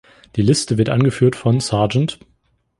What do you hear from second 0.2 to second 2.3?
Die Liste wird angeführt von "Sgt.